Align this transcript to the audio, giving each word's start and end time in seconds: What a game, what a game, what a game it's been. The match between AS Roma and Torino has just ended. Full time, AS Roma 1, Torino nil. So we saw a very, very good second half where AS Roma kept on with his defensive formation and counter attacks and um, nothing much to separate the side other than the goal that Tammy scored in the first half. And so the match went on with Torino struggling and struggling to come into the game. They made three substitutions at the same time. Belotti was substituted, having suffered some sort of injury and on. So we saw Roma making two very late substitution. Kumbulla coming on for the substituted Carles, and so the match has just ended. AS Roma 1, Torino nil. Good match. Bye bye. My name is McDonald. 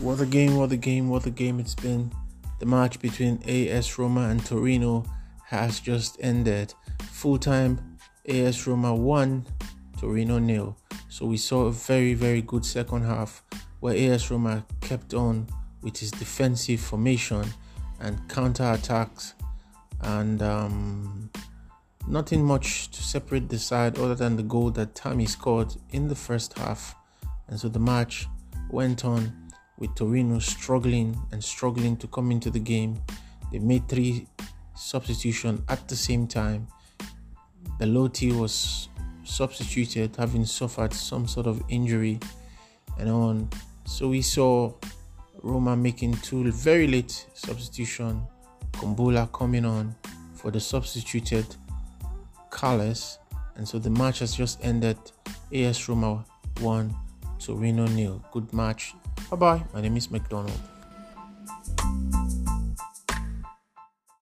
What 0.00 0.18
a 0.18 0.24
game, 0.24 0.56
what 0.56 0.72
a 0.72 0.78
game, 0.78 1.10
what 1.10 1.26
a 1.26 1.30
game 1.30 1.60
it's 1.60 1.74
been. 1.74 2.10
The 2.58 2.64
match 2.64 3.00
between 3.00 3.42
AS 3.46 3.98
Roma 3.98 4.30
and 4.30 4.42
Torino 4.42 5.04
has 5.44 5.78
just 5.78 6.16
ended. 6.20 6.72
Full 7.10 7.36
time, 7.36 7.98
AS 8.26 8.66
Roma 8.66 8.94
1, 8.94 9.46
Torino 9.98 10.38
nil. 10.38 10.74
So 11.10 11.26
we 11.26 11.36
saw 11.36 11.66
a 11.66 11.70
very, 11.70 12.14
very 12.14 12.40
good 12.40 12.64
second 12.64 13.02
half 13.02 13.42
where 13.80 13.94
AS 13.94 14.30
Roma 14.30 14.64
kept 14.80 15.12
on 15.12 15.46
with 15.82 15.98
his 15.98 16.10
defensive 16.12 16.80
formation 16.80 17.44
and 18.00 18.26
counter 18.26 18.72
attacks 18.72 19.34
and 20.00 20.40
um, 20.40 21.28
nothing 22.08 22.42
much 22.42 22.90
to 22.92 23.02
separate 23.02 23.50
the 23.50 23.58
side 23.58 23.98
other 23.98 24.14
than 24.14 24.36
the 24.36 24.42
goal 24.42 24.70
that 24.70 24.94
Tammy 24.94 25.26
scored 25.26 25.74
in 25.90 26.08
the 26.08 26.16
first 26.16 26.58
half. 26.58 26.94
And 27.48 27.60
so 27.60 27.68
the 27.68 27.78
match 27.78 28.26
went 28.70 29.04
on 29.04 29.49
with 29.80 29.94
Torino 29.96 30.38
struggling 30.38 31.18
and 31.32 31.42
struggling 31.42 31.96
to 31.96 32.06
come 32.06 32.30
into 32.30 32.50
the 32.50 32.60
game. 32.60 33.02
They 33.50 33.58
made 33.58 33.88
three 33.88 34.28
substitutions 34.76 35.62
at 35.68 35.88
the 35.88 35.96
same 35.96 36.28
time. 36.28 36.68
Belotti 37.78 38.30
was 38.32 38.88
substituted, 39.24 40.14
having 40.16 40.44
suffered 40.44 40.92
some 40.92 41.26
sort 41.26 41.46
of 41.46 41.62
injury 41.68 42.20
and 42.98 43.08
on. 43.08 43.48
So 43.86 44.08
we 44.08 44.22
saw 44.22 44.72
Roma 45.42 45.76
making 45.76 46.14
two 46.18 46.50
very 46.52 46.86
late 46.86 47.26
substitution. 47.34 48.22
Kumbulla 48.72 49.28
coming 49.32 49.64
on 49.64 49.94
for 50.34 50.50
the 50.50 50.60
substituted 50.60 51.46
Carles, 52.50 53.18
and 53.56 53.66
so 53.66 53.78
the 53.78 53.90
match 53.90 54.20
has 54.20 54.34
just 54.34 54.62
ended. 54.64 54.98
AS 55.52 55.88
Roma 55.88 56.24
1, 56.60 56.94
Torino 57.38 57.86
nil. 57.86 58.22
Good 58.32 58.52
match. 58.52 58.94
Bye 59.30 59.36
bye. 59.36 59.62
My 59.72 59.80
name 59.80 59.96
is 59.96 60.10
McDonald. 60.10 60.58